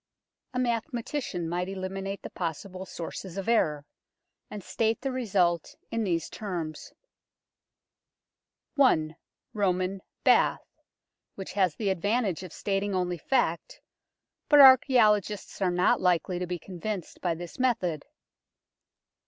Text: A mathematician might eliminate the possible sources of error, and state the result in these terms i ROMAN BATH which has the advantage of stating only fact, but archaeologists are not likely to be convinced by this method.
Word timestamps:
A 0.55 0.57
mathematician 0.57 1.47
might 1.47 1.69
eliminate 1.69 2.23
the 2.23 2.31
possible 2.31 2.87
sources 2.87 3.37
of 3.37 3.47
error, 3.47 3.85
and 4.49 4.63
state 4.63 5.01
the 5.01 5.11
result 5.11 5.75
in 5.91 6.03
these 6.03 6.27
terms 6.27 6.91
i 8.79 9.15
ROMAN 9.53 10.01
BATH 10.23 10.65
which 11.35 11.53
has 11.53 11.75
the 11.75 11.91
advantage 11.91 12.41
of 12.41 12.51
stating 12.51 12.95
only 12.95 13.19
fact, 13.19 13.79
but 14.49 14.59
archaeologists 14.59 15.61
are 15.61 15.69
not 15.69 16.01
likely 16.01 16.39
to 16.39 16.47
be 16.47 16.57
convinced 16.57 17.21
by 17.21 17.35
this 17.35 17.59
method. 17.59 18.03